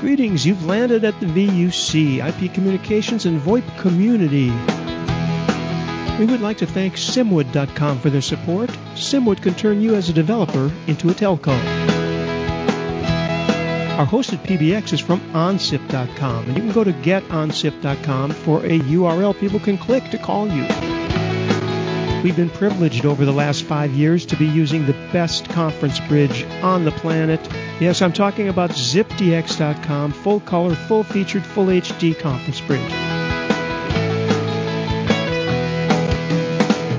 [0.00, 0.46] Greetings.
[0.46, 4.48] You've landed at the VUC, IP Communications and VoIP Community.
[6.18, 8.70] We would like to thank Simwood.com for their support.
[8.94, 11.52] Simwood can turn you as a developer into a telco.
[13.98, 19.38] Our hosted PBX is from OnSIP.com, and you can go to GetOnSIP.com for a URL
[19.38, 20.64] people can click to call you.
[22.22, 26.44] We've been privileged over the last five years to be using the best conference bridge
[26.62, 27.40] on the planet.
[27.80, 32.92] Yes, I'm talking about ZipDX.com, full color, full featured, full HD conference bridge.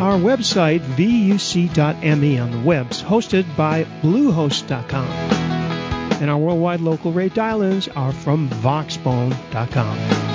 [0.02, 5.08] Our website, vuc.me on the webs, hosted by Bluehost.com.
[6.20, 10.31] And our worldwide local rate dial-ins are from Voxbone.com.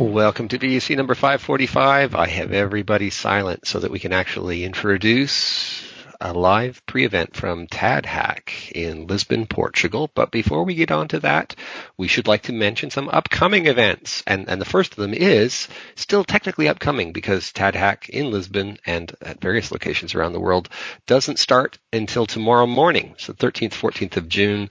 [0.00, 2.14] Welcome to VUC number 545.
[2.14, 5.86] I have everybody silent so that we can actually introduce
[6.18, 10.10] a live pre-event from TADHack in Lisbon, Portugal.
[10.14, 11.54] But before we get on to that,
[11.98, 14.22] we should like to mention some upcoming events.
[14.26, 19.14] And, and the first of them is still technically upcoming because TADHack in Lisbon and
[19.20, 20.70] at various locations around the world
[21.06, 23.16] doesn't start until tomorrow morning.
[23.18, 24.70] So 13th, 14th of June.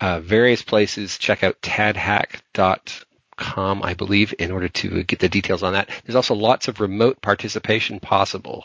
[0.00, 1.18] Uh, various places.
[1.18, 3.05] Check out tadhack.com
[3.36, 5.90] com, I believe, in order to get the details on that.
[6.04, 8.64] There's also lots of remote participation possible.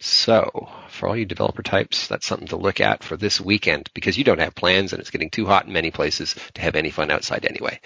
[0.00, 4.18] So, for all you developer types, that's something to look at for this weekend because
[4.18, 6.90] you don't have plans and it's getting too hot in many places to have any
[6.90, 7.80] fun outside anyway.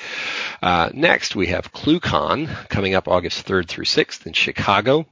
[0.62, 5.06] Uh, next, we have ClueCon coming up August 3rd through 6th in Chicago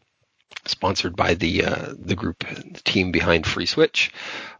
[0.66, 4.10] sponsored by the uh, the group the team behind FreeSWITCH.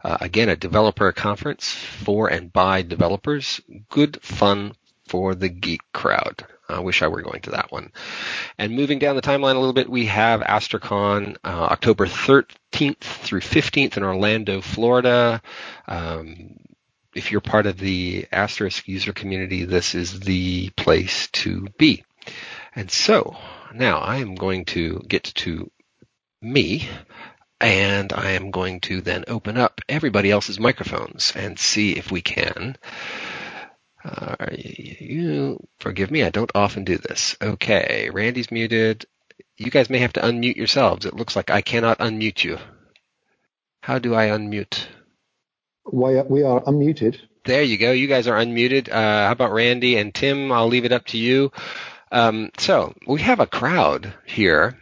[0.03, 3.61] Uh, again, a developer conference for and by developers.
[3.89, 4.73] Good fun
[5.07, 6.45] for the geek crowd.
[6.69, 7.91] I wish I were going to that one.
[8.57, 13.41] And moving down the timeline a little bit, we have AstriCon uh, October 13th through
[13.41, 15.41] 15th in Orlando, Florida.
[15.87, 16.55] Um,
[17.13, 22.05] if you're part of the Asterisk user community, this is the place to be.
[22.73, 23.35] And so
[23.73, 25.69] now I am going to get to
[26.41, 26.87] me
[27.59, 32.21] and I am going to then open up everybody else's microphones and see if we
[32.21, 32.77] can
[34.03, 37.35] uh, you forgive me, I don't often do this.
[37.41, 39.05] Okay, Randy's muted.
[39.57, 41.05] You guys may have to unmute yourselves.
[41.05, 42.57] It looks like I cannot unmute you.
[43.81, 44.85] How do I unmute?
[45.91, 47.19] We are, we are unmuted.
[47.45, 47.91] There you go.
[47.91, 48.89] You guys are unmuted.
[48.89, 50.51] Uh, how about Randy and Tim?
[50.51, 51.51] I'll leave it up to you.
[52.11, 54.77] Um, so we have a crowd here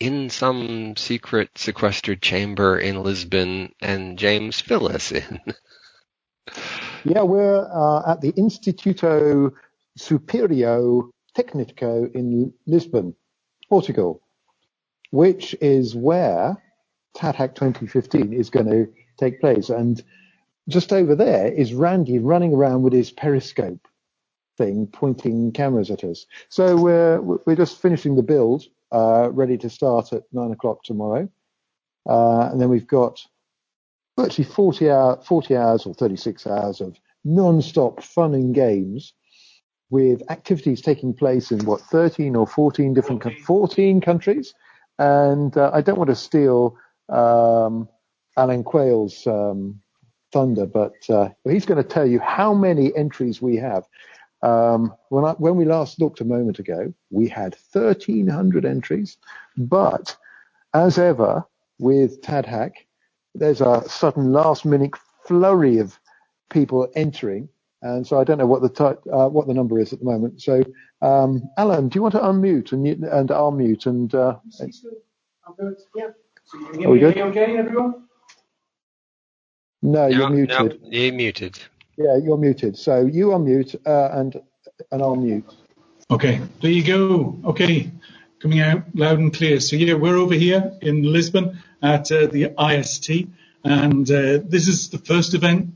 [0.00, 5.40] in some secret sequestered chamber in Lisbon, and James, us in.
[7.04, 9.52] Yeah, we're uh, at the Instituto
[9.96, 11.02] Superior
[11.36, 13.14] Técnico in Lisbon,
[13.68, 14.22] Portugal,
[15.10, 16.56] which is where
[17.14, 19.68] TADHack 2015 is going to take place.
[19.68, 20.02] And
[20.68, 23.86] just over there is Randy running around with his periscope
[24.56, 26.24] thing, pointing cameras at us.
[26.48, 31.28] So we're we're just finishing the build, uh, ready to start at nine o'clock tomorrow.
[32.08, 33.20] Uh, and then we've got
[34.16, 39.14] virtually 40, hour, 40 hours or 36 hours of non-stop fun and games
[39.90, 44.54] with activities taking place in what 13 or 14 different 14 countries?
[44.98, 46.76] And uh, I don't want to steal
[47.08, 47.88] um,
[48.36, 49.80] Alan Quayle's um,
[50.32, 53.84] thunder but uh, he's going to tell you how many entries we have.
[54.42, 59.16] Um, when, I, when we last looked a moment ago we had 1300 entries
[59.56, 60.14] but
[60.74, 61.44] as ever
[61.78, 62.72] with TADHack
[63.34, 64.92] there's a sudden last minute
[65.26, 65.98] flurry of
[66.50, 67.48] people entering.
[67.82, 70.04] And so I don't know what the t- uh, what the number is at the
[70.06, 70.40] moment.
[70.40, 70.62] So
[71.02, 76.08] um, Alan, do you want to unmute and and I'll mute and uh, yeah.
[76.46, 77.18] So you can hear me good?
[77.18, 78.04] okay, everyone?
[79.82, 80.80] No, you're muted.
[80.82, 81.58] No, you're muted.
[81.98, 82.78] Yeah, you're muted.
[82.78, 84.40] So you unmute uh, and
[84.90, 85.44] and I'll mute.
[86.10, 87.38] Okay, there you go.
[87.44, 87.90] Okay,
[88.44, 89.58] coming out loud and clear.
[89.58, 93.26] So yeah, we're over here in Lisbon at uh, the IST,
[93.64, 95.70] and uh, this is the first event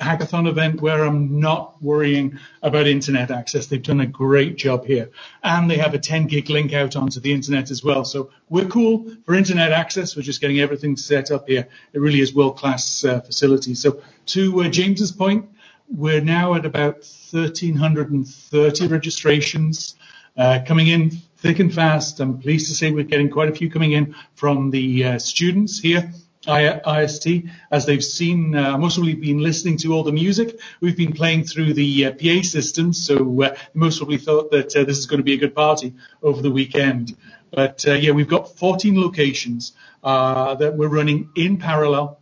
[0.00, 3.66] hackathon event where I'm not worrying about internet access.
[3.66, 5.10] They've done a great job here.
[5.42, 8.04] And they have a 10 gig link out onto the internet as well.
[8.04, 10.14] So we're cool for internet access.
[10.14, 11.66] We're just getting everything set up here.
[11.94, 13.74] It really is world class uh, facility.
[13.74, 15.48] So to uh, James's point,
[15.88, 16.96] we're now at about
[17.30, 19.94] 1,330 registrations
[20.36, 22.20] coming in thick and fast.
[22.20, 25.78] I'm pleased to say we're getting quite a few coming in from the uh, students
[25.78, 26.12] here
[26.48, 31.12] IST, as they've seen, uh, most probably been listening to all the music we've been
[31.12, 32.92] playing through the uh, PA system.
[32.92, 35.94] So uh, most probably thought that uh, this is going to be a good party
[36.22, 37.16] over the weekend.
[37.50, 39.72] But uh, yeah, we've got 14 locations
[40.04, 42.20] uh, that we're running in parallel.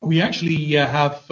[0.00, 1.24] We actually have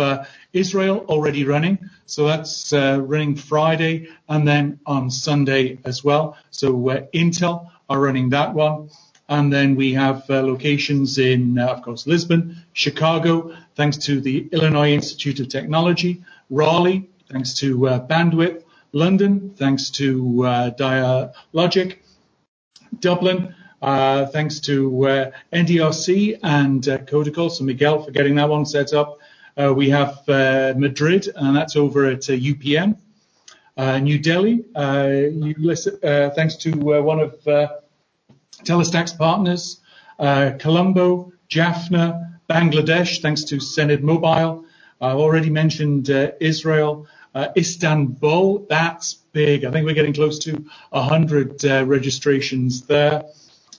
[0.57, 6.37] Israel already running, so that's running Friday and then on Sunday as well.
[6.51, 6.73] So
[7.15, 8.91] Intel are running that one.
[9.29, 14.49] And then we have uh, locations in, uh, of course, Lisbon, Chicago, thanks to the
[14.53, 18.63] Illinois Institute of Technology, Raleigh, thanks to uh, Bandwidth,
[18.93, 21.99] London, thanks to uh, Dialogic,
[23.01, 26.99] Dublin, uh, thanks to uh, NDRC and uh,
[27.51, 29.19] so Miguel for getting that one set up.
[29.57, 32.97] We have Madrid, and that's over at UPM.
[33.79, 37.35] New Delhi, thanks to one of
[38.65, 39.81] Telestax's partners,
[40.19, 44.65] uh, Colombo, Jaffna, Bangladesh, thanks to Senid Mobile.
[45.01, 48.67] I've already mentioned uh, Israel, uh, Istanbul.
[48.69, 49.65] That's big.
[49.65, 53.25] I think we're getting close to 100 uh, registrations there.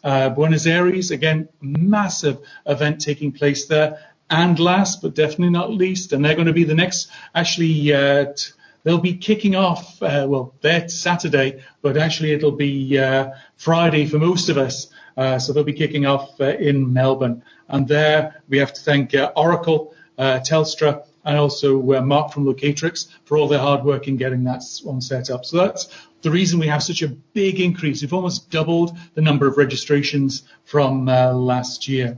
[0.03, 2.37] Uh, Buenos Aires, again, massive
[2.67, 3.99] event taking place there.
[4.29, 8.33] And last but definitely not least, and they're going to be the next, actually, uh,
[8.33, 8.51] t-
[8.83, 14.19] they'll be kicking off, uh, well, they're Saturday, but actually it'll be uh, Friday for
[14.19, 14.87] most of us.
[15.15, 17.41] Uh, so they'll be kicking off uh, in Melbourne.
[17.69, 23.37] And there we have to thank uh, Oracle, Telstra, and also Mark from Locatrix for
[23.37, 25.45] all their hard work in getting that one set up.
[25.45, 25.89] So that's
[26.21, 28.01] the reason we have such a big increase.
[28.01, 32.17] We've almost doubled the number of registrations from last year.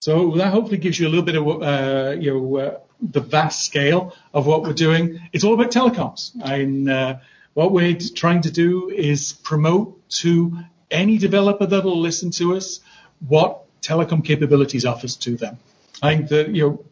[0.00, 4.46] So that hopefully gives you a little bit of, you know, the vast scale of
[4.46, 5.20] what we're doing.
[5.32, 6.32] It's all about telecoms.
[6.42, 7.16] And uh,
[7.54, 10.58] what we're trying to do is promote to
[10.90, 12.80] any developer that'll listen to us
[13.26, 15.58] what telecom capabilities offers to them.
[16.02, 16.84] I think that, you know,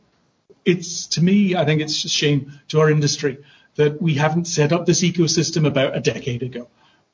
[0.65, 3.39] it's to me, I think it's a shame to our industry
[3.77, 6.67] that we haven't set up this ecosystem about a decade ago.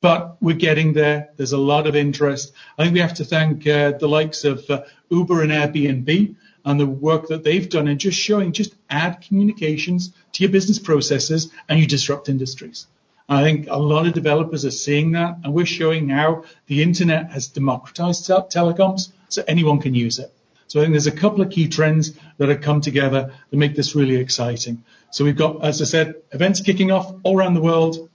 [0.02, 1.30] But we're getting there.
[1.36, 2.52] There's a lot of interest.
[2.76, 6.34] I think we have to thank uh, the likes of uh, Uber and Airbnb
[6.64, 10.78] and the work that they've done in just showing, just add communications to your business
[10.78, 12.86] processes and you disrupt industries.
[13.28, 17.30] I think a lot of developers are seeing that, and we're showing how the internet
[17.30, 20.32] has democratized telecoms so anyone can use it.
[20.66, 23.74] So I think there's a couple of key trends that have come together that make
[23.74, 24.84] this really exciting.
[25.10, 28.08] So we've got, as I said, events kicking off all around the world,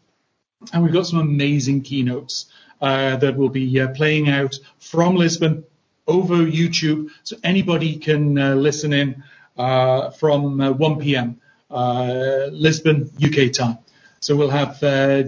[0.73, 2.47] and we've got some amazing keynotes
[2.81, 5.63] uh, that will be uh, playing out from Lisbon
[6.07, 9.23] over YouTube, so anybody can uh, listen in
[9.57, 11.41] uh, from uh, 1 p.m.
[11.69, 13.77] Uh, Lisbon, UK time.
[14.19, 14.79] So we'll have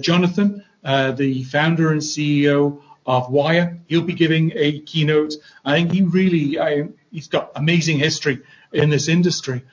[0.01, 3.79] Jonathan, the founder and CEO of Wire.
[3.87, 5.33] He'll be giving a keynote.
[5.65, 8.41] I think he really, I, he's got amazing history
[8.73, 9.63] in this industry,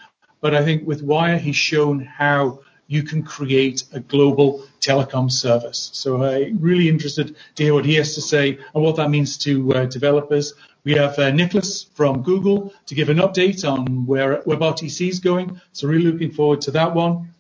[0.41, 5.91] but I think with Wire, he's shown how you can create a global telecom service.
[5.93, 9.37] So I'm really interested to hear what he has to say and what that means
[9.39, 10.55] to uh, developers.
[10.85, 15.61] We have uh, Nicholas from Google to give an update on where WebRTC is going.
[15.73, 17.31] So really looking forward to that one.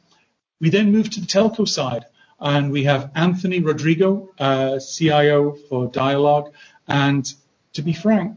[0.60, 2.06] We then move to the telco side
[2.40, 6.52] and we have Anthony Rodrigo, uh, CIO for Dialog.
[6.88, 7.32] And
[7.74, 8.36] to be frank,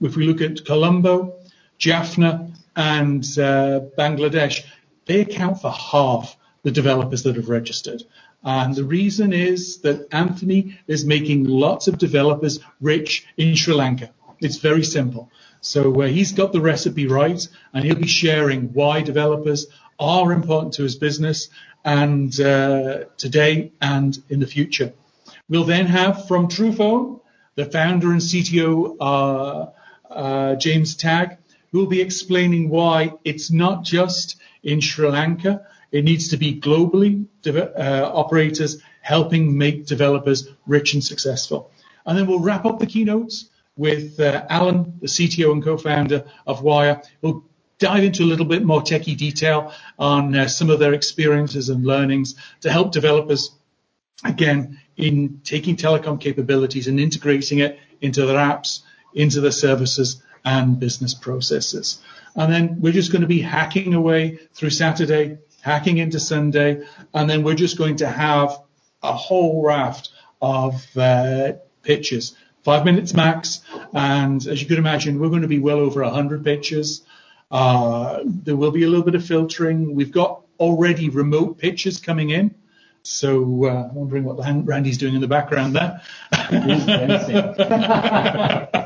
[0.00, 1.34] if we look at Colombo,
[1.78, 4.64] Jaffna, and uh, Bangladesh,
[5.06, 8.02] they account for half the developers that have registered.
[8.42, 14.10] And the reason is that Anthony is making lots of developers rich in Sri Lanka.
[14.40, 15.30] It's very simple.
[15.60, 19.66] So uh, he's got the recipe right, and he'll be sharing why developers
[19.98, 21.48] are important to his business
[21.84, 24.92] and uh, today and in the future.
[25.48, 27.20] We'll then have from Truphone,
[27.54, 31.38] the founder and CTO, uh, uh, James Tagg,
[31.70, 36.60] who will be explaining why it's not just in Sri Lanka it needs to be
[36.60, 41.70] globally uh, operators helping make developers rich and successful.
[42.04, 46.62] And then we'll wrap up the keynotes with uh, Alan, the CTO and co-founder of
[46.62, 47.00] Wire.
[47.22, 47.44] We'll
[47.78, 51.86] dive into a little bit more techie detail on uh, some of their experiences and
[51.86, 53.52] learnings to help developers,
[54.24, 58.80] again, in taking telecom capabilities and integrating it into their apps,
[59.14, 62.00] into their services, and business processes.
[62.36, 67.30] And then we're just going to be hacking away through Saturday, hacking into Sunday, and
[67.30, 68.58] then we're just going to have
[69.02, 70.10] a whole raft
[70.42, 73.60] of uh, pitches, five minutes max.
[73.92, 77.02] And as you could imagine, we're going to be well over 100 pitches.
[77.50, 79.94] Uh, there will be a little bit of filtering.
[79.94, 82.54] We've got already remote pitches coming in.
[83.02, 86.00] So uh, wondering what Randy's doing in the background there.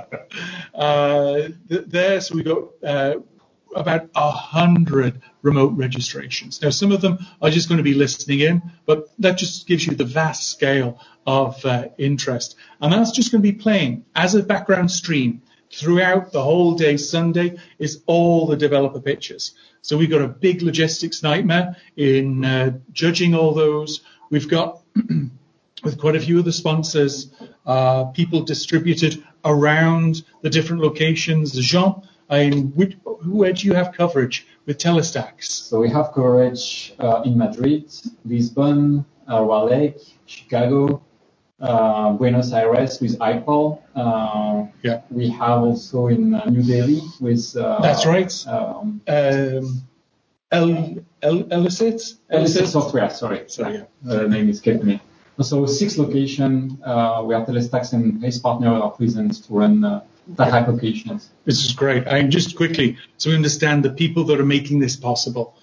[0.75, 3.15] uh, there, so we've got uh,
[3.75, 6.61] about a hundred remote registrations.
[6.63, 9.87] Now, some of them are just going to be listening in, but that just gives
[9.87, 12.57] you the vast scale of uh, interest.
[12.81, 16.97] And that's just going to be playing as a background stream throughout the whole day
[16.97, 19.53] Sunday is all the developer pitches.
[19.83, 24.01] So we've got a big logistics nightmare in uh, judging all those.
[24.31, 24.83] We've got
[25.85, 27.31] with quite a few of the sponsors,
[27.67, 31.53] uh, people distributed around the different locations.
[31.53, 35.45] Jean, I mean, which, where do you have coverage with Telestax?
[35.45, 37.91] So we have coverage uh, in Madrid,
[38.25, 39.95] Lisbon, uh, Raleigh,
[40.27, 41.03] Chicago,
[41.61, 43.83] uh, Buenos Aires with IPOL.
[43.95, 45.01] Uh, yeah.
[45.11, 47.57] We have also in New Delhi with.
[47.57, 48.33] Uh, That's right.
[48.47, 49.87] Um, um,
[50.51, 52.15] El, El, Elicit?
[52.31, 53.45] Elicit Software, sorry.
[53.49, 53.85] Sorry, yeah.
[54.03, 55.01] The name escaped me.
[55.41, 60.03] So six locations uh, where Telestax and Race Partner are present to run
[60.37, 61.31] that applications.
[61.45, 62.07] This is great.
[62.07, 65.57] And just quickly, so we understand the people that are making this possible.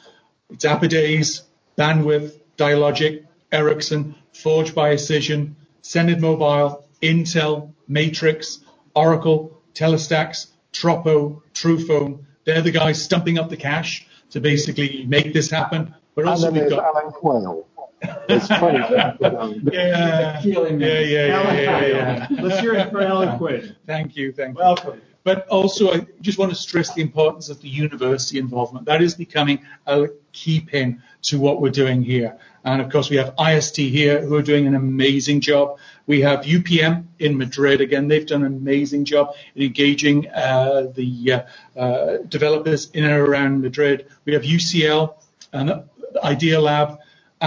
[0.49, 1.43] It's Apidaze,
[1.77, 8.59] Bandwidth, Dialogic, Ericsson, Forge by Acision, Senid Mobile, Intel, Matrix,
[8.95, 12.25] Oracle, Telestax, Tropo, Truphone.
[12.45, 15.93] They're the guys stumping up the cash to basically make this happen.
[16.15, 17.67] But also and then we've got Alan Quayle.
[18.01, 18.79] It's funny.
[18.79, 22.27] yeah, yeah, yeah, yeah, yeah, yeah.
[22.41, 23.75] Let's hear it for Alan Quinn.
[23.85, 24.63] Thank you, thank you.
[24.63, 25.01] Welcome.
[25.23, 28.85] But also, I just want to stress the importance of the university involvement.
[28.85, 32.37] That is becoming a key pin to what we're doing here.
[32.63, 35.79] And of course, we have IST here who are doing an amazing job.
[36.05, 37.81] We have UPM in Madrid.
[37.81, 43.13] Again, they've done an amazing job in engaging uh, the uh, uh, developers in and
[43.13, 44.07] around Madrid.
[44.25, 45.15] We have UCL
[45.53, 45.83] and
[46.23, 46.99] Idealab,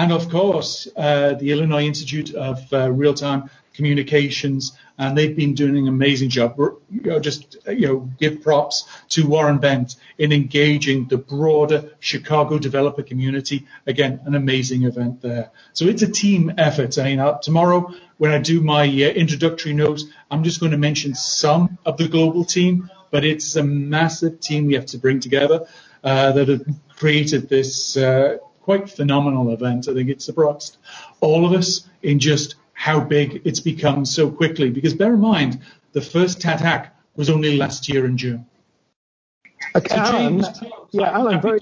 [0.03, 5.77] and of course, uh, the Illinois Institute of uh, Real-Time Communications and they've been doing
[5.77, 6.57] an amazing job.
[6.59, 12.59] You know, just you know, give props to Warren Bent in engaging the broader Chicago
[12.59, 13.67] developer community.
[13.87, 15.51] Again, an amazing event there.
[15.73, 16.99] So it's a team effort.
[16.99, 20.79] I mean, uh, tomorrow when I do my uh, introductory notes, I'm just going to
[20.79, 25.21] mention some of the global team, but it's a massive team we have to bring
[25.21, 25.67] together
[26.03, 28.39] uh, that have created this uh,
[28.69, 29.89] quite phenomenal event.
[29.89, 30.77] I think it surprised
[31.23, 34.69] all of us in just how big it's become so quickly.
[34.69, 38.45] Because bear in mind, the first TADHack was only last year in June.
[39.75, 40.45] Okay, Alan,
[40.91, 41.59] yeah, Alan, very,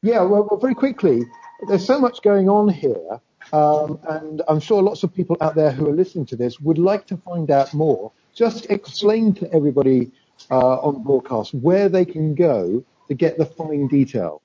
[0.00, 1.20] yeah, well, well, very quickly,
[1.68, 3.20] there's so much going on here,
[3.52, 6.78] um, and I'm sure lots of people out there who are listening to this would
[6.78, 8.10] like to find out more.
[8.32, 10.12] Just explain to everybody
[10.50, 14.40] uh, on broadcast where they can go to get the fine detail.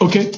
[0.00, 0.32] Okay.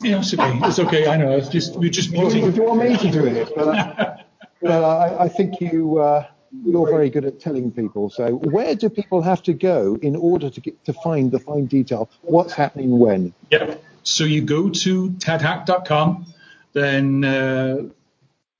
[0.00, 0.58] Yeah, it's okay.
[0.62, 1.08] It's okay.
[1.08, 1.36] I know.
[1.36, 2.44] It's just we're just meeting.
[2.44, 4.16] If you want me to do it, but, uh,
[4.60, 6.26] but I, I, think you uh,
[6.64, 8.10] you're very good at telling people.
[8.10, 11.66] So where do people have to go in order to get to find the fine
[11.66, 12.10] detail?
[12.20, 13.32] What's happening when?
[13.50, 13.76] Yeah.
[14.02, 16.26] So you go to tadhack.com.
[16.74, 17.88] Then uh,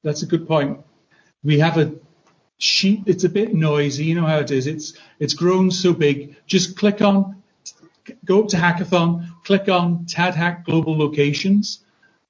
[0.03, 0.81] that's a good point.
[1.43, 1.93] We have a
[2.57, 3.03] sheet.
[3.05, 4.05] It's a bit noisy.
[4.05, 4.67] You know how it is.
[4.67, 6.37] It's it's grown so big.
[6.47, 7.43] Just click on
[8.25, 11.81] go up to Hackathon, click on TADHack Global Locations,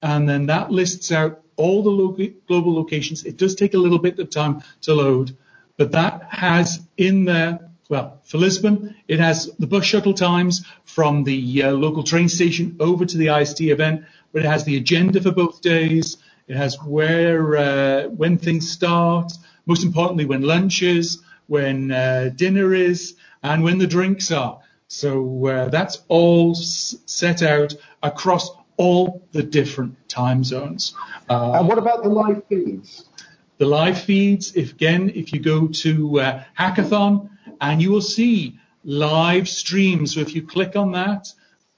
[0.02, 2.16] and then that lists out all the lo-
[2.48, 3.24] global locations.
[3.24, 5.36] It does take a little bit of time to load,
[5.78, 11.24] but that has in there, well, for Lisbon, it has the bus shuttle times from
[11.24, 15.20] the uh, local train station over to the IST event, but it has the agenda
[15.22, 16.18] for both days.
[16.48, 19.32] It has where, uh, when things start,
[19.66, 24.60] most importantly, when lunch is, when uh, dinner is, and when the drinks are.
[24.88, 30.94] So uh, that's all s- set out across all the different time zones.
[31.28, 33.08] Uh, and what about the live feeds?
[33.58, 38.58] The live feeds, if again, if you go to uh, Hackathon and you will see
[38.84, 40.14] live streams.
[40.14, 41.32] So if you click on that,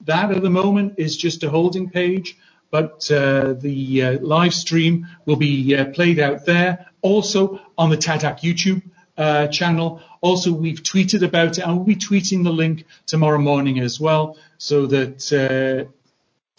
[0.06, 2.38] that at the moment is just a holding page,
[2.70, 6.86] but uh, the uh, live stream will be uh, played out there.
[7.02, 8.82] Also on the TADHack YouTube
[9.18, 10.02] uh, channel.
[10.28, 14.24] Also, we've tweeted about it, and we'll be tweeting the link tomorrow morning as well,
[14.58, 15.88] so that uh,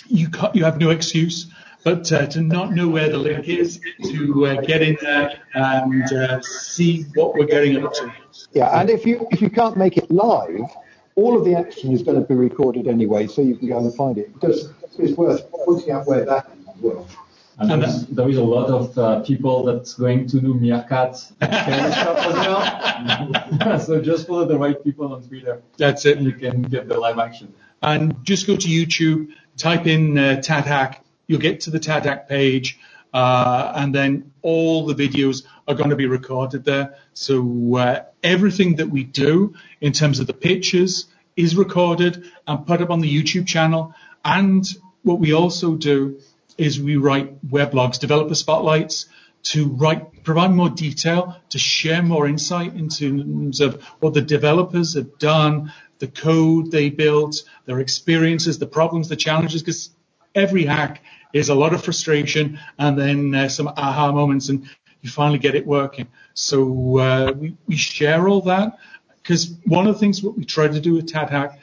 [0.08, 1.48] you you have no excuse
[1.88, 6.12] but uh, to not know where the link is, to uh, get in there and
[6.12, 8.12] uh, see what we're getting up to.
[8.52, 10.68] Yeah, and if you if you can't make it live,
[11.16, 13.96] all of the action is going to be recorded anyway, so you can go and
[13.96, 14.34] find it.
[14.34, 14.70] Because
[15.00, 16.50] it's worth pointing out where that
[16.84, 17.27] is.
[17.60, 21.18] And, and there's, there is a lot of uh, people that's going to do Meerkat
[21.18, 23.80] stuff as well.
[23.80, 25.64] so just follow the right people on Twitter.
[25.78, 26.20] That's it.
[26.20, 27.54] You can get the live action.
[27.82, 31.00] And just go to YouTube, type in uh, TADHack.
[31.26, 32.80] You'll get to the TADHack page.
[33.12, 36.96] Uh, and then all the videos are going to be recorded there.
[37.14, 42.82] So uh, everything that we do in terms of the pictures is recorded and put
[42.82, 43.96] up on the YouTube channel.
[44.24, 44.68] And
[45.02, 46.20] what we also do
[46.58, 49.08] is we write weblogs, developer spotlights,
[49.44, 54.96] to write, provide more detail, to share more insight in terms of what the developers
[54.96, 59.92] have done, the code they built, their experiences, the problems, the challenges, because
[60.36, 61.02] every hack
[61.34, 64.68] is a lot of frustration and then uh, some aha moments and
[65.02, 66.08] you finally get it working.
[66.34, 68.78] So uh, we, we share all that
[69.22, 71.58] because one of the things what we try to do with TADHack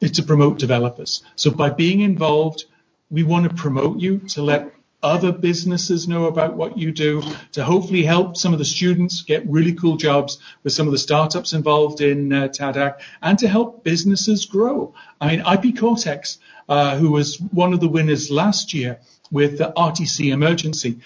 [0.00, 1.22] is to promote developers.
[1.36, 2.64] So by being involved,
[3.10, 7.64] we want to promote you to let other businesses know about what you do, to
[7.64, 11.52] hopefully help some of the students get really cool jobs with some of the startups
[11.52, 14.94] involved in uh, TADHack, and to help businesses grow.
[15.20, 16.38] I mean, IP Cortex,
[16.68, 19.00] uh, who was one of the winners last year
[19.30, 20.98] with the RTC Emergency,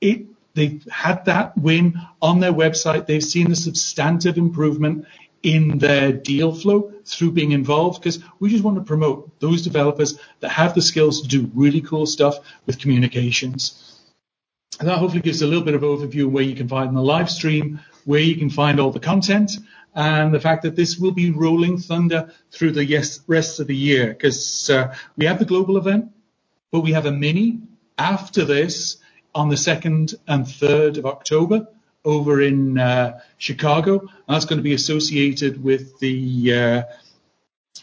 [0.00, 3.06] it they've had that win on their website.
[3.06, 5.06] They've seen a substantive improvement
[5.42, 10.18] in their deal flow through being involved because we just want to promote those developers
[10.40, 14.00] that have the skills to do really cool stuff with communications.
[14.78, 17.30] And that hopefully gives a little bit of overview where you can find the live
[17.30, 19.52] stream, where you can find all the content,
[19.94, 23.76] and the fact that this will be rolling thunder through the yes, rest of the
[23.76, 26.10] year because uh, we have the global event,
[26.70, 27.60] but we have a mini
[27.96, 28.98] after this
[29.34, 31.68] on the 2nd and 3rd of October
[32.06, 34.08] over in uh, Chicago.
[34.26, 36.82] That's going to be associated with the uh,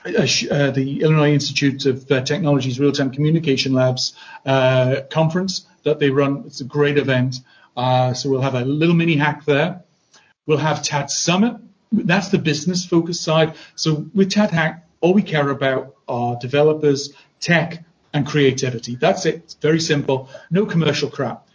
[0.05, 4.13] uh, the Illinois Institute of uh, Technology's Real-Time Communication Labs
[4.45, 6.43] uh, conference that they run.
[6.47, 7.35] It's a great event.
[7.75, 9.83] so we'll have a little mini hack there.
[10.47, 11.57] We'll have TAD Summit.
[11.91, 13.55] That's the business focus side.
[13.75, 17.83] So with TAD Hack, all we care about are developers, tech,
[18.13, 18.95] and creativity.
[18.95, 19.35] That's it.
[19.35, 20.29] It's very simple.
[20.49, 21.47] No commercial crap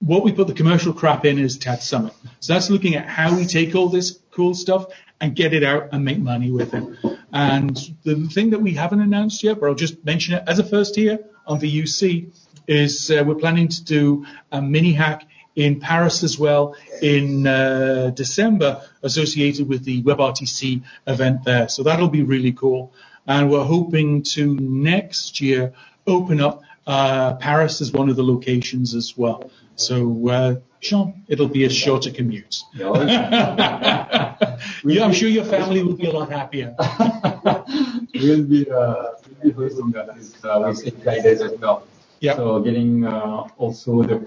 [0.00, 2.14] what we put the commercial crap in is TAD Summit.
[2.40, 4.86] So that's looking at how we take all this cool stuff
[5.20, 6.84] and get it out and make money with it.
[7.32, 10.64] And the thing that we haven't announced yet, but I'll just mention it as a
[10.64, 12.32] first here on the UC,
[12.66, 18.10] is uh, we're planning to do a mini hack in Paris as well in uh,
[18.14, 21.68] December associated with the WebRTC event there.
[21.68, 22.94] So that'll be really cool.
[23.26, 25.74] And we're hoping to next year
[26.06, 29.50] open up Paris is one of the locations as well.
[29.76, 32.62] So, uh, Sean, it'll be a shorter commute.
[32.74, 32.90] yeah,
[34.84, 36.74] I'm sure your family will be a lot happier.
[38.14, 39.12] we'll be, uh,
[39.42, 41.86] we'll be hosting that with, uh, with as well.
[42.20, 42.36] Yep.
[42.36, 44.20] So getting uh, also the uh,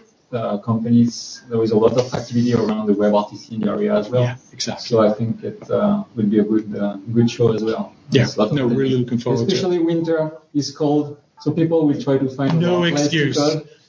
[0.63, 4.24] companies, there is a lot of activity around the WebRTC in the area as well.
[4.24, 4.88] Yeah, exactly.
[4.88, 7.93] So I think it uh, will be a good uh, good show as well.
[8.10, 10.00] Yeah, no, really looking forward Especially to it.
[10.00, 13.38] Especially winter is cold, so people will try to find no excuse.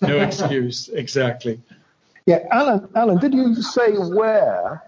[0.01, 0.89] no excuse.
[0.89, 1.61] Exactly.
[2.27, 2.89] Yeah, Alan.
[2.95, 4.83] Alan, did you say where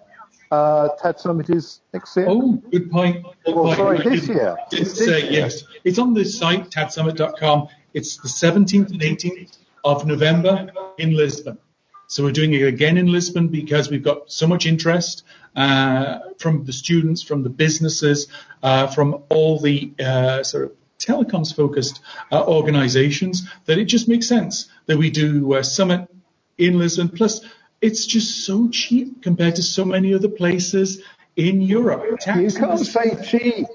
[0.51, 2.27] uh, TAD Summit is next year?
[2.29, 3.25] Oh, good point.
[3.45, 3.77] Good well, point.
[3.77, 4.57] sorry, this year.
[4.73, 7.69] It's, uh, yes, it's on the site tadsummit.com.
[7.93, 11.59] It's the 17th and 18th of November in Lisbon.
[12.09, 16.65] So we're doing it again in Lisbon because we've got so much interest uh, from
[16.65, 18.27] the students, from the businesses,
[18.63, 22.01] uh, from all the uh, sort of telecoms focused
[22.33, 26.09] uh, organizations that it just makes sense that we do a summit
[26.59, 27.09] in Lisbon.
[27.09, 27.41] Plus,
[27.81, 31.03] it's just so cheap compared to so many other places
[31.37, 32.19] in Europe.
[32.21, 32.55] Taxes.
[32.55, 33.67] You can't say cheap.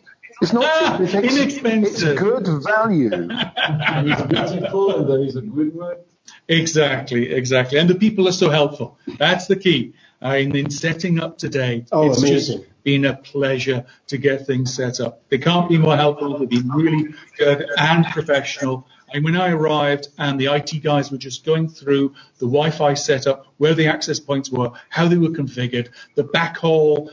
[0.42, 1.14] It's not cheap.
[1.14, 2.12] It's inexpensive.
[2.12, 3.10] It's good value.
[3.14, 6.00] it's beautiful and there is a good word.
[6.48, 7.78] Exactly, exactly.
[7.78, 8.98] And the people are so helpful.
[9.18, 9.94] That's the key.
[10.22, 12.60] I mean, in setting up today, oh, it's amazing.
[12.60, 15.22] just been a pleasure to get things set up.
[15.30, 16.38] They can't be more helpful.
[16.38, 18.88] They've been really good and professional.
[19.14, 23.48] And when I arrived and the IT guys were just going through the Wi-Fi setup,
[23.58, 27.10] where the access points were, how they were configured, the backhaul,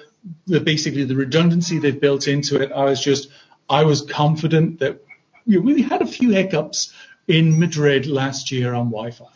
[0.46, 3.28] the basically the redundancy they've built into it, I was just,
[3.68, 5.02] I was confident that
[5.46, 6.92] we had a few hiccups
[7.26, 9.26] in Madrid last year on Wi-Fi.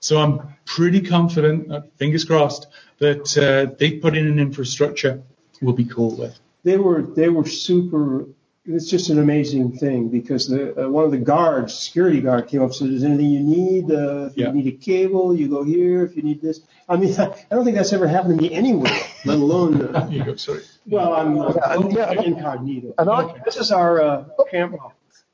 [0.00, 2.66] So I'm pretty confident, uh, fingers crossed,
[2.98, 5.22] that uh, they put in an infrastructure
[5.62, 6.38] we'll be cool with.
[6.64, 8.26] They were they were super
[8.64, 12.60] it's just an amazing thing because the uh, one of the guards, security guard, came
[12.62, 13.90] up and said, "Is there anything you need?
[13.90, 14.46] Uh, if Yeah.
[14.48, 16.04] you need a cable, you go here.
[16.04, 18.92] If you need this." I mean, I don't think that's ever happened to me anywhere,
[19.24, 19.82] let alone.
[19.94, 20.36] Uh, you go.
[20.36, 20.62] Sorry.
[20.86, 21.52] well, I'm uh,
[21.90, 22.94] Yeah, yeah, incognito.
[22.98, 24.76] and I- this is our uh, camp.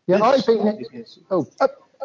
[0.06, 0.84] Yeah, I've been.
[1.30, 1.46] Oh,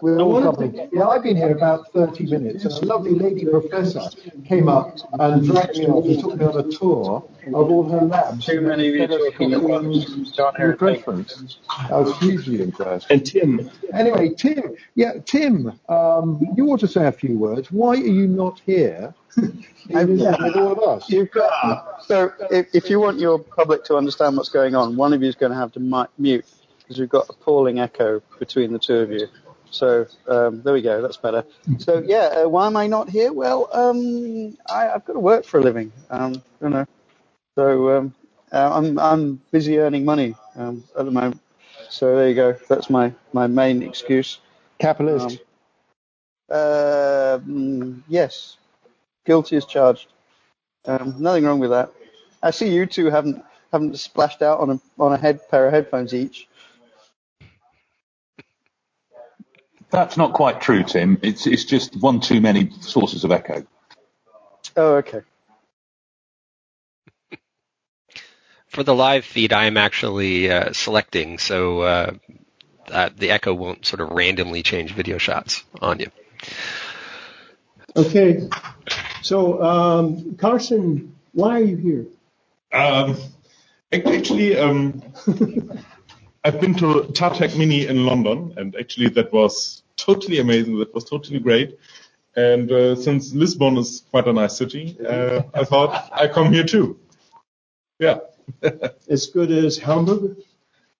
[0.01, 0.89] we're all coming.
[0.91, 4.01] Yeah, I've been here about 30 minutes, and a lovely lady professor
[4.45, 8.01] came up and dragged me off and took me on a tour of all her
[8.01, 8.45] labs.
[8.45, 10.39] Too many of you talking at once.
[10.79, 11.57] Reference.
[11.69, 13.11] I was hugely impressed.
[13.11, 13.69] And Tim.
[13.93, 14.75] Anyway, Tim.
[14.95, 15.79] Yeah, Tim.
[15.89, 17.71] Um, you ought to say a few words.
[17.71, 19.13] Why are you not here?
[19.89, 21.09] And with all of us.
[21.09, 25.11] You've got, so if, if you want your public to understand what's going on, one
[25.11, 26.45] of you is going to have to mute
[26.79, 29.27] because we've got appalling echo between the two of you.
[29.73, 31.01] So um, there we go.
[31.03, 31.45] That's better.
[31.79, 33.33] So yeah, uh, why am I not here?
[33.33, 35.93] Well, um, I, I've got to work for a living.
[36.11, 36.85] Um, you know,
[37.57, 38.15] so um,
[38.51, 41.41] uh, I'm I'm busy earning money um, at the moment.
[41.89, 42.57] So there you go.
[42.69, 44.39] That's my my main excuse.
[44.79, 45.39] Capitalist.
[46.51, 47.39] Um, uh,
[48.09, 48.57] yes,
[49.25, 50.07] guilty as charged.
[50.85, 51.91] Um, nothing wrong with that.
[52.43, 55.73] I see you two haven't haven't splashed out on a on a head pair of
[55.73, 56.47] headphones each.
[59.93, 61.19] That's not quite true, Tim.
[61.21, 63.63] It's it's just one too many sources of echo.
[64.75, 65.21] Oh, okay.
[68.65, 72.13] For the live feed, I am actually uh, selecting, so uh,
[72.91, 76.09] uh, the echo won't sort of randomly change video shots on you.
[77.95, 78.49] Okay.
[79.21, 82.05] So, um, Carsten, why are you here?
[82.71, 83.15] Um,
[83.93, 85.03] actually, um,
[86.43, 90.79] I've been to TADHack Mini in London, and actually that was totally amazing.
[90.79, 91.77] That was totally great.
[92.35, 96.63] And uh, since Lisbon is quite a nice city, uh, I thought I come here
[96.63, 96.99] too.
[97.99, 98.19] Yeah.
[99.09, 100.37] As good as Hamburg?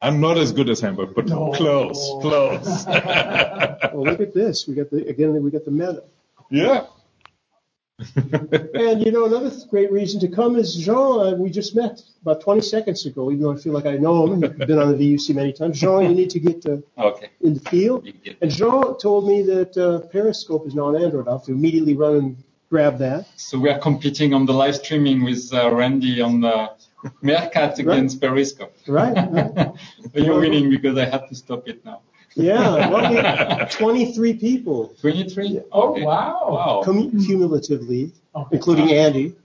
[0.02, 1.56] I'm not as good as Hamburg, but close,
[2.22, 2.86] close.
[2.88, 4.68] well, look at this.
[4.68, 5.42] We got the again.
[5.42, 6.06] We got the medal.
[6.50, 6.88] yeah.
[8.00, 10.96] And you know, another great reason to come is Jean.
[10.96, 13.32] Uh, we just met about 20 seconds ago.
[13.32, 15.80] Even though I feel like I know him, he's been on the VUC many times.
[15.80, 17.30] Jean, you need to get uh, Okay.
[17.42, 18.08] in the field.
[18.42, 21.28] And Jean told me that uh, Periscope is now on Android.
[21.28, 22.38] I'll have to immediately run and
[22.70, 23.28] grab that.
[23.38, 26.72] So we are competing on the live streaming with uh, Randy on the
[27.22, 28.76] Meerkat against Periscope.
[28.88, 29.14] Right.
[29.32, 29.72] right.
[30.14, 32.02] You're winning because I have to stop it now.
[32.36, 32.90] Yeah.
[32.90, 35.62] Well, we, 23 people 23?
[35.72, 36.40] Oh, wow.
[36.50, 36.82] Wow.
[36.84, 38.12] cum- cumulatively,
[38.52, 39.36] including Andy.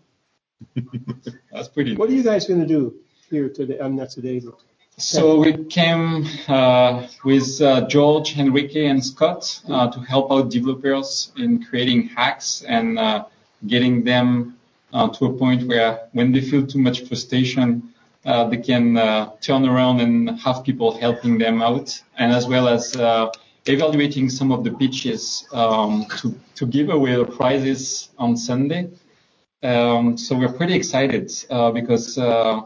[1.53, 2.95] That's pretty What are you guys going to do
[3.31, 3.79] here today?
[3.79, 4.55] I'm not today, but
[4.97, 11.31] So we came uh, with uh, George, Enrique, and Scott uh, to help out developers
[11.37, 13.25] in creating hacks and uh,
[13.67, 14.57] getting them
[14.93, 19.31] uh, to a point where when they feel too much frustration, uh, they can uh,
[19.41, 23.31] turn around and have people helping them out, and as well as uh,
[23.67, 28.89] evaluating some of the pitches um, to, to give away the prizes on Sunday.
[29.63, 32.63] Um, so we're pretty excited uh, because uh,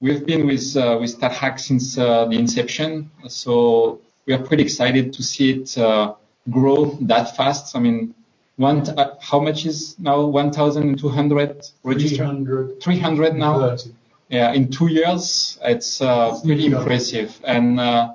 [0.00, 5.14] We've been with uh, with TADHack since uh, the inception, so we are pretty excited
[5.14, 6.14] to see it uh,
[6.50, 7.74] grow that fast.
[7.74, 8.14] I mean,
[8.56, 12.18] one t- uh, how much is now 1,200 registered?
[12.18, 12.82] 300.
[12.82, 13.58] 300 now.
[13.58, 13.94] 30.
[14.28, 17.40] Yeah, in two years, it's uh, pretty impressive.
[17.44, 18.14] And uh,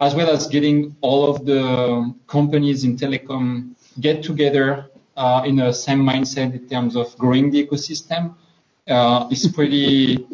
[0.00, 5.72] as well as getting all of the companies in telecom get together uh, in the
[5.72, 8.34] same mindset in terms of growing the ecosystem,
[8.88, 10.26] uh, is pretty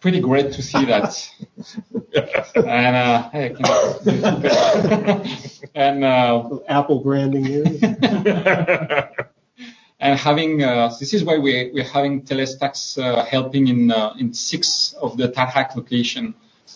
[0.00, 1.30] pretty great to see that.
[2.56, 5.26] and uh, hey, can-
[5.76, 9.10] and uh, Apple branding here.
[10.06, 14.32] and having uh, this is why we we're having Telestax uh, helping in uh, in
[14.32, 16.34] six of the TADHack location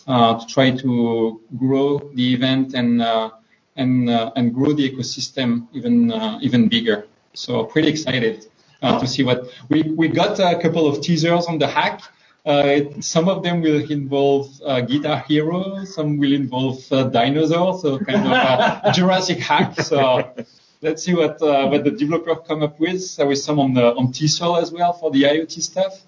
[0.09, 3.31] uh, to try to grow the event and uh,
[3.77, 7.07] and uh, and grow the ecosystem even uh, even bigger.
[7.35, 8.47] So pretty excited
[8.83, 12.03] uh, to see what we we got a couple of teasers on the hack.
[12.45, 17.99] Uh, some of them will involve uh, Guitar Hero, some will involve uh, dinosaurs, so
[17.99, 19.79] kind of a Jurassic hack.
[19.83, 20.35] So
[20.83, 23.17] let's see what uh, what the developer come up with.
[23.17, 26.03] There is some on the on Tessel as well for the IoT stuff.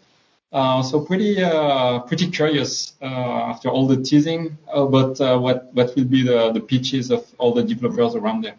[0.52, 5.94] Uh, so pretty uh, pretty curious uh, after all the teasing about uh, what what
[5.96, 8.56] will be the the pitches of all the developers around there.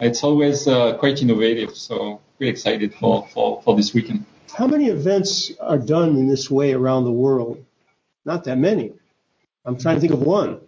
[0.00, 4.24] It's always uh, quite innovative, so pretty excited for, for, for this weekend.
[4.52, 7.64] How many events are done in this way around the world?
[8.24, 8.92] Not that many.
[9.64, 10.60] I'm trying to think of one.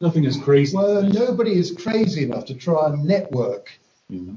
[0.00, 0.76] Nothing is crazy.
[0.76, 3.70] Well, nobody is crazy enough to try and network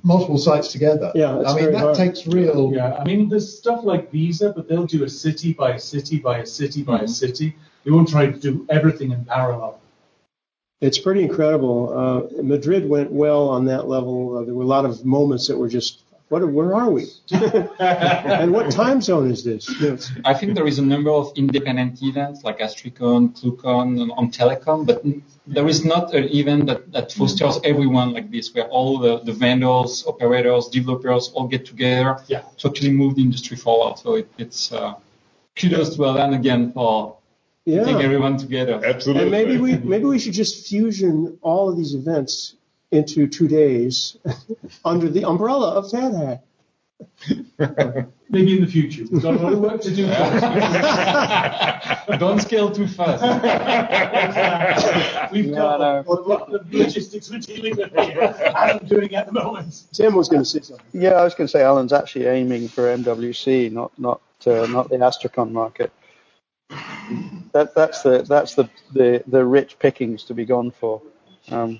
[0.03, 1.11] multiple sites together.
[1.15, 1.95] Yeah, I mean that hard.
[1.95, 2.71] takes real.
[2.73, 6.19] Yeah, I mean, there's stuff like Visa, but they'll do a city by a city
[6.19, 7.55] by a city by a city.
[7.83, 9.79] They won't try to do everything in parallel.
[10.81, 12.29] It's pretty incredible.
[12.37, 14.37] Uh, Madrid went well on that level.
[14.37, 16.45] Uh, there were a lot of moments that were just, what?
[16.47, 17.07] Where are we?
[17.79, 19.69] and what time zone is this?
[19.79, 24.01] You know, it's- I think there is a number of independent events like Astricon, ClueCon,
[24.01, 25.03] and on Telecom, but
[25.45, 29.33] there is not an event that, that fosters everyone like this, where all the, the
[29.33, 32.43] vendors, operators, developers all get together Yeah.
[32.57, 33.97] to actually move the industry forward.
[33.99, 34.93] So it, it's uh,
[35.55, 37.17] kudos to Alan again for
[37.65, 37.79] yeah.
[37.83, 38.81] getting everyone together.
[38.83, 39.23] Absolutely.
[39.23, 42.55] And maybe we maybe we should just fusion all of these events
[42.91, 44.17] into two days
[44.85, 46.41] under the umbrella of TADHack.
[48.29, 49.03] Maybe in the future.
[49.11, 50.07] We've got a lot of work to do.
[52.17, 53.21] Don't scale too fast.
[55.31, 56.03] We've No, got no.
[56.07, 58.53] a lot of logistics we're dealing with here.
[58.55, 59.83] I'm doing at the moment.
[59.93, 60.85] Tim was going to say something.
[60.93, 64.89] Yeah, I was going to say Alan's actually aiming for MWC, not not uh, not
[64.89, 65.91] the AstriCon market.
[67.51, 71.01] That that's the that's the, the, the rich pickings to be gone for.
[71.51, 71.79] Um,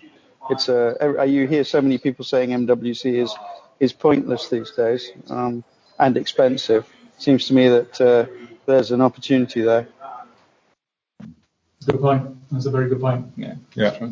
[0.50, 3.34] it's a you hear so many people saying MWC is
[3.80, 5.64] is pointless these days um,
[6.00, 6.88] and expensive.
[7.18, 8.26] Seems to me that uh,
[8.66, 9.88] there's an opportunity there.
[11.86, 12.36] Good point.
[12.52, 13.28] That's a very good point.
[13.36, 13.56] Yeah.
[13.76, 14.10] Yeah.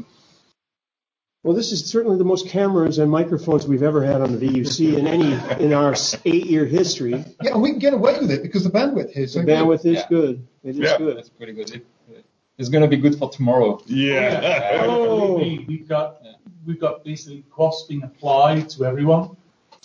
[1.43, 4.95] Well, this is certainly the most cameras and microphones we've ever had on the VUC
[4.97, 5.95] in any in our
[6.25, 7.23] eight-year history.
[7.41, 9.45] Yeah, and we can get away with it because the bandwidth here is The so
[9.45, 9.57] good.
[9.57, 10.05] bandwidth is Yeah.
[10.09, 10.47] good.
[10.63, 10.97] It is Yeah.
[10.99, 11.17] good.
[11.17, 11.71] That's pretty good.
[11.73, 11.85] It,
[12.59, 13.81] it's going to be good for tomorrow.
[13.87, 14.83] Yeah.
[14.85, 15.37] Oh.
[15.67, 16.21] We've got
[16.67, 19.35] we've got basically QoS being applied to everyone,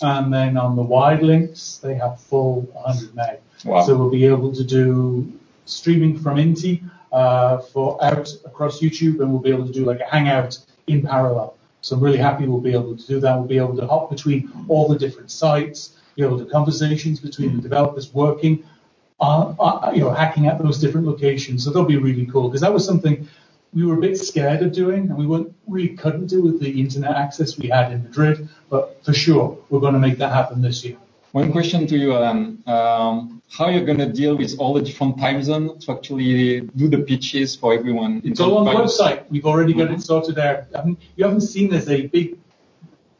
[0.01, 3.39] and then on the wide links they have full 100 meg.
[3.65, 3.83] Wow.
[3.83, 5.31] So we'll be able to do
[5.65, 9.99] streaming from Inti uh, for out across YouTube, and we'll be able to do like
[9.99, 10.57] a hangout
[10.87, 11.55] in parallel.
[11.81, 13.35] So I'm really happy we'll be able to do that.
[13.35, 17.55] We'll be able to hop between all the different sites, be able to conversations between
[17.55, 18.63] the developers working,
[19.19, 21.63] uh, uh, you know, hacking at those different locations.
[21.63, 23.27] So that'll be really cool because that was something
[23.73, 26.79] we were a bit scared of doing, and we weren't really couldn't do with the
[26.79, 28.49] internet access we had in Madrid.
[28.69, 30.97] But for sure, we're going to make that happen this year.
[31.33, 32.63] One question to you, Alan.
[32.65, 36.87] Um, how you're going to deal with all the different time zones to actually do
[36.87, 38.21] the pitches for everyone?
[38.23, 39.29] It's all on the website.
[39.29, 40.65] We've already got it sorted out.
[41.15, 42.39] You haven't seen there's a big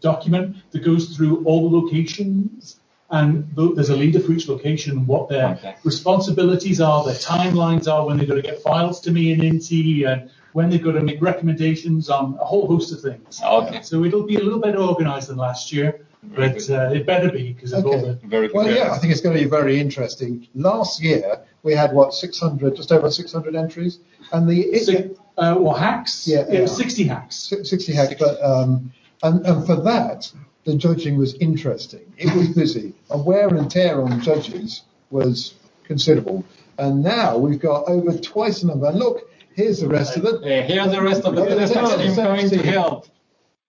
[0.01, 2.79] document that goes through all the locations,
[3.09, 5.75] and there's a leader for each location, what their Okay.
[5.83, 10.05] responsibilities are, their timelines are, when they're going to get files to me in Inti,
[10.07, 13.41] and when they've got to make recommendations on a whole host of things.
[13.43, 13.81] Okay.
[13.81, 17.31] So it'll be a little better organized than last year, Very but uh, it better
[17.31, 18.55] be because of all the Very good.
[18.55, 20.47] Well, yeah, I think it's going to be very interesting.
[20.55, 23.99] Last year we had what 600, just over 600 entries,
[24.31, 26.27] and the it, Si- uh, well, hacks.
[26.27, 26.65] Yeah, it yeah.
[26.65, 27.53] 60 hacks.
[27.63, 30.31] 60 hacks, but um, and, and for that
[30.67, 32.13] the judging was interesting.
[32.17, 32.93] It was busy.
[33.09, 35.55] And wear and tear on judges was
[35.85, 36.43] considerable.
[36.77, 38.87] And now we've got over twice the number.
[38.87, 39.26] And look,
[39.57, 40.43] here's the rest of it.
[40.43, 42.73] Hey, here's the rest of the Look at the Telestax team coming to 17.
[42.73, 43.07] help.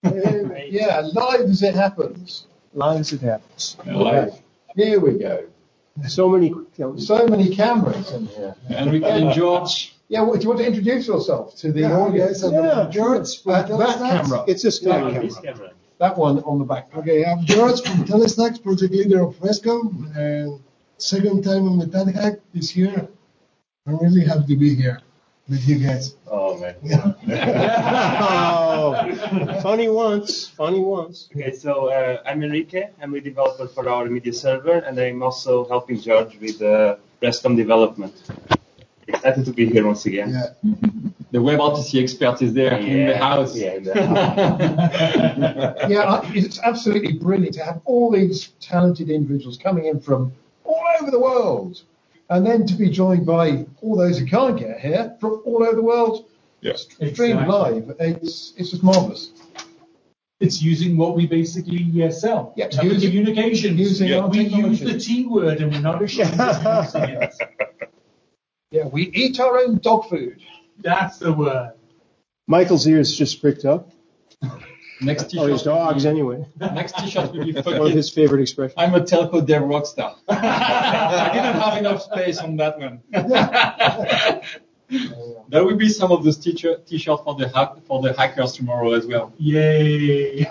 [0.05, 0.11] Uh,
[0.69, 2.47] yeah, live as it happens.
[2.75, 3.77] Lines it happens.
[3.87, 4.35] Live.
[4.77, 5.47] Here we go.
[6.07, 6.55] So many.
[6.99, 8.55] So many cameras in here.
[8.71, 9.97] Enrique and George.
[10.07, 12.43] Yeah, what, do you want to introduce yourself to the audience?
[12.43, 14.45] Yeah, George, that, that camera.
[14.47, 15.71] it's a still That camera.
[15.99, 16.89] That one on the back.
[16.97, 20.61] Okay, I'm George from Telestax, project leader of Fresco, and
[20.97, 23.09] second time on the TADHack this year.
[23.87, 25.03] I'm really happy to be here
[25.49, 26.17] with you guys.
[26.31, 26.75] Oh man.
[28.81, 31.29] Oh, funny once, funny once.
[31.35, 32.89] Okay, so uh, I'm Enrique.
[33.03, 37.57] I'm a developer for our media server, and I'm also helping George with uh, RestComm
[37.57, 38.15] development.
[39.07, 40.31] Excited to be here once again.
[40.31, 40.73] Yeah.
[41.31, 43.55] The WebRTC expert is there in the house.
[43.55, 44.61] Yeah, in the house.
[45.91, 50.33] yeah, it's absolutely brilliant to have all these talented individuals coming in from
[50.65, 51.83] all over the world,
[52.31, 55.77] and then to be joined by all those who can't get here from all over
[55.77, 56.27] the world,
[56.61, 56.85] Yes.
[56.85, 57.47] streamed Exactly.
[57.47, 57.97] live.
[58.01, 59.31] It's it's just marvelous.
[60.41, 62.53] It's using what we basically uh, sell.
[62.57, 63.77] Yeah, Telecommunications.
[63.79, 67.35] using Yeah, our we use the T word and we're not ashamed of using it.
[68.71, 70.41] Yeah, we eat our own dog food.
[70.79, 71.73] That's the word.
[72.47, 73.91] Michael's ears just pricked up,
[75.01, 75.65] Next or his t-shirt.
[75.65, 76.45] dogs anyway.
[76.59, 78.75] Next t-shirt will be One of his favorite expressions.
[78.77, 80.17] I'm a telco dev rockstar.
[80.29, 83.01] I didn't have enough space on that one.
[85.49, 88.93] there will be some of those t-shirt t-shirts for the hack, for the hackers tomorrow
[88.93, 89.33] as well.
[89.39, 90.47] Yay.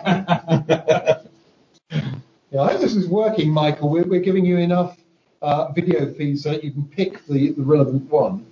[2.49, 3.89] Yeah, I hope this is working, Michael.
[3.89, 4.97] We're, we're giving you enough
[5.41, 8.45] uh, video feeds so that you can pick the, the relevant one.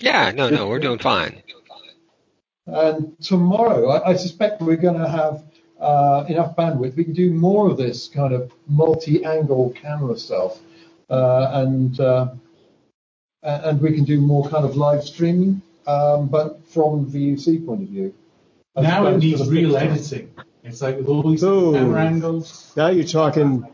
[0.00, 1.42] Yeah, no, no, we're doing fine.
[2.72, 5.44] And tomorrow, I, I suspect we're going to have
[5.78, 10.58] uh, enough bandwidth, we can do more of this kind of multi-angle camera stuff,
[11.10, 12.28] uh, and uh,
[13.42, 17.82] and we can do more kind of live streaming, um, but from the VUC point
[17.82, 18.14] of view.
[18.76, 20.32] Now it needs real editing.
[20.62, 21.72] It's like with all these Oh.
[21.72, 22.72] camera angles.
[22.76, 23.66] Now you're talking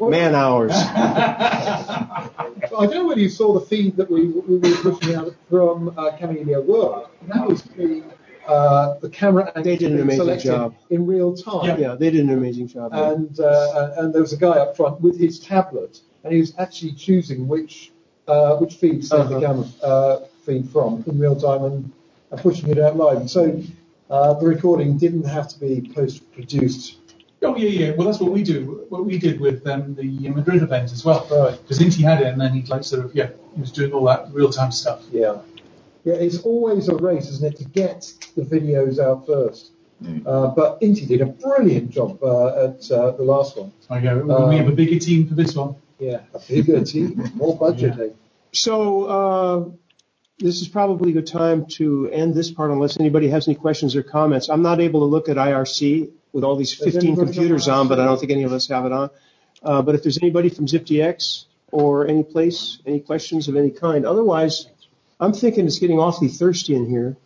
[0.00, 0.72] man hours.
[0.74, 2.30] I
[2.70, 6.16] don't know whether you saw the feed that we, we were pushing out from uh,
[6.18, 7.08] Kamailio World.
[7.28, 8.04] That was the,
[8.46, 10.74] uh, the camera They did an amazing job.
[10.90, 11.80] in real time.
[11.80, 12.92] Yeah, they did an amazing job.
[12.92, 16.54] And, uh, and there was a guy up front with his tablet, and he was
[16.58, 17.92] actually choosing which
[18.28, 21.92] uh, which feed to send the camera uh, feed from in real time and,
[22.30, 23.16] and pushing it out live.
[23.16, 23.62] And so
[24.10, 27.07] uh, the recording didn't have to be post-produced.
[27.42, 27.90] Oh yeah, yeah.
[27.94, 28.86] Well, that's what we do.
[28.88, 31.26] What we did with um, the Madrid event as well.
[31.30, 31.60] Right.
[31.60, 34.04] Because Inti had it, and then he like sort of yeah, he was doing all
[34.06, 35.04] that real time stuff.
[35.12, 35.38] Yeah.
[36.04, 39.72] Yeah, it's always a race, isn't it, to get the videos out first.
[40.24, 43.72] Uh, but Inti did a brilliant job uh, at uh, the last one.
[43.90, 45.74] Okay, we have a bigger team for this one.
[45.98, 47.98] Yeah, a bigger team, more budget.
[47.98, 48.08] eh?
[48.52, 49.64] So uh,
[50.38, 53.96] this is probably a good time to end this part unless anybody has any questions
[53.96, 54.48] or comments.
[54.48, 58.06] I'm not able to look at IRC with all these 15 computers on, but I
[58.06, 59.10] don't think any of us have it on.
[59.62, 64.06] Uh, but if there's anybody from ZipDX or any place, any questions of any kind,
[64.06, 64.68] otherwise,
[65.20, 67.18] I'm thinking it's getting awfully thirsty in here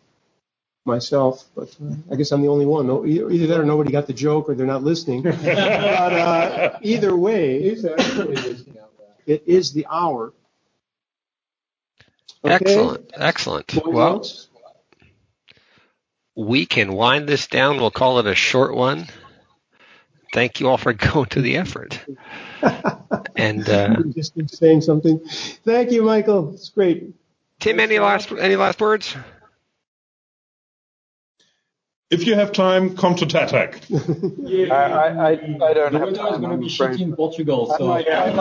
[0.86, 2.88] myself, but uh, I guess I'm the only one.
[2.88, 5.22] No, either, either that or nobody got the joke or they're not listening.
[5.24, 7.58] but uh, either way,
[9.26, 10.34] it is the hour.
[12.44, 12.54] Okay.
[12.54, 13.68] Excellent, excellent.
[13.68, 14.48] Going Well, once?
[16.34, 17.76] We can wind this down.
[17.78, 19.06] We'll call it a short one.
[20.32, 22.00] Thank you all for going to the effort.
[23.36, 25.18] and uh, just saying something.
[25.64, 26.54] Thank you, Michael.
[26.54, 27.14] It's great.
[27.60, 29.14] Tim, any last any last words?
[32.12, 33.72] If you have time, come to TADHack.
[34.70, 36.40] I, I, I, I don't The have weather is time.
[36.42, 36.90] going to be afraid.
[36.90, 37.86] shitty in Portugal, I so.
[37.86, 38.32] might- I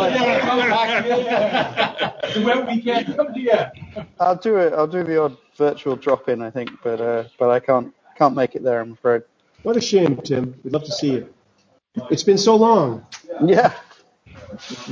[2.11, 3.71] might- So when we can come here.
[4.19, 4.73] I'll do it.
[4.73, 8.35] I'll do the odd virtual drop in, I think, but uh, but I can't can't
[8.35, 8.81] make it there.
[8.81, 9.21] I'm afraid.
[9.63, 10.55] What a shame, Tim.
[10.63, 11.29] We'd love to see you.
[12.09, 13.05] It's been so long.
[13.45, 13.73] Yeah.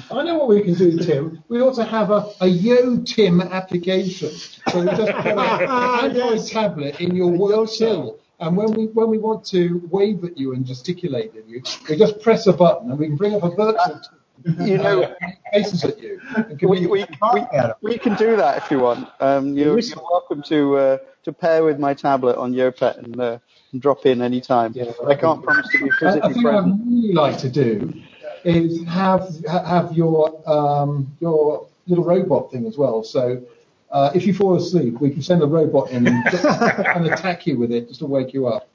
[0.10, 1.44] I know what we can do, Tim.
[1.50, 4.30] We ought to have a, a Yo Tim application.
[4.70, 5.40] So we just put an
[6.10, 8.18] Android tablet in your work cell.
[8.40, 11.98] And when we when we want to wave at you and gesticulate at you, we
[11.98, 14.02] just press a button and we can bring up a virtual
[14.66, 15.14] You know,
[15.54, 16.22] faces at you.
[16.62, 17.06] we, we, we,
[17.82, 19.10] we can do that if you want.
[19.20, 23.40] Um, you're, you're welcome to uh, to pair with my tablet on Yopet and, uh,
[23.74, 24.74] and drop in any time.
[25.06, 27.94] I can't promise to be I, I physically think what I'd really like to do
[28.46, 33.04] is have have your um, your little robot thing as well.
[33.04, 33.44] So
[33.92, 37.58] uh, if you fall asleep, we can send a robot in and, and attack you
[37.58, 38.68] with it just to wake you up.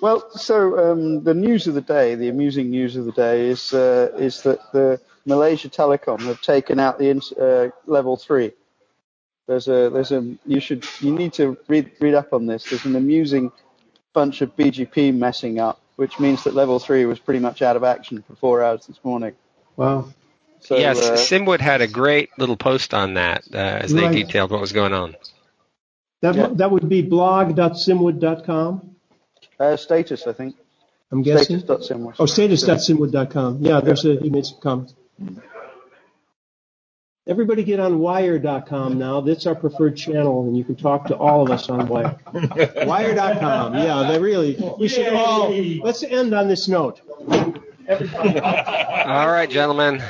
[0.00, 3.72] Well, so um, the news of the day, the amusing news of the day, is
[3.72, 8.52] uh, is that the Malaysia Telecom have taken out the uh, level three.
[9.46, 12.64] There's a there's a you should you need to read read up on this.
[12.64, 13.52] There's an amusing
[14.12, 17.84] bunch of BGP messing up, which means that level three was pretty much out of
[17.84, 19.34] action for four hours this morning.
[19.76, 20.12] Wow.
[20.62, 24.50] So, yes, uh, Simwood had a great little post on that uh, as they detailed
[24.52, 25.16] what was going on.
[26.20, 28.96] That that would be blog.simwood.com.
[29.58, 30.56] Uh, status, I think.
[31.10, 31.58] I'm guessing.
[31.58, 32.14] Status.simwood.
[32.18, 33.58] Oh, status.simwood.com.
[33.60, 34.94] Yeah, there's a he made some comments.
[37.26, 39.20] Everybody get on wire.com now.
[39.20, 42.18] That's our preferred channel, and you can talk to all of us on wire.
[42.32, 43.74] wire.com.
[43.74, 44.56] Yeah, they really.
[44.78, 45.52] We should all.
[45.52, 47.00] Let's end on this note.
[47.88, 50.02] All right, gentlemen,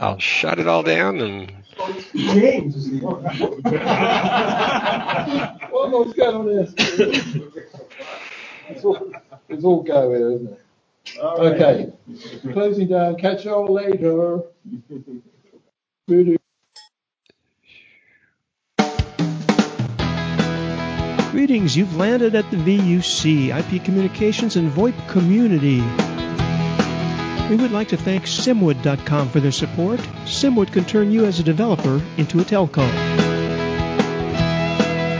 [0.00, 1.52] I'll shut it all down and
[2.14, 3.22] James is the one.
[5.70, 6.68] What's going on here?
[8.68, 9.12] It's all,
[9.48, 10.60] it's all go here, isn't it?
[11.20, 11.92] Okay.
[12.52, 13.16] Closing down.
[13.16, 14.42] Catch you all later.
[16.08, 16.36] Voodoo.
[21.30, 21.76] Greetings.
[21.76, 25.82] You've landed at the VUC, IP Communications and VoIP community.
[27.48, 30.00] We would like to thank Simwood.com for their support.
[30.26, 32.86] Simwood can turn you as a developer into a telco.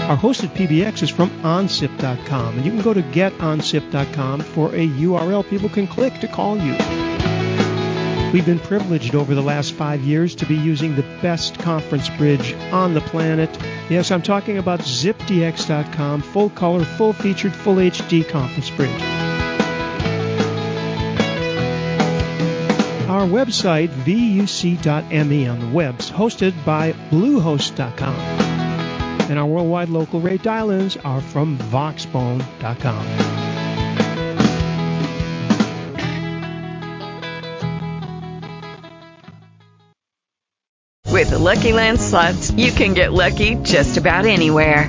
[0.09, 5.49] Our hosted PBX is from OnSip.com, and you can go to GetOnSip.com for a URL
[5.49, 6.73] people can click to call you.
[8.33, 12.53] We've been privileged over the last five years to be using the best conference bridge
[12.73, 13.51] on the planet.
[13.89, 19.28] Yes, I'm talking about ZipDX.com, full color, full featured, full HD conference bridge.
[23.09, 28.15] Our website, vuc.me on the web's hosted by bluehost.com.
[29.31, 33.07] And our worldwide local rate dial-ins are from voxbone.com.
[41.11, 44.89] With the Lucky Land slots, you can get lucky just about anywhere.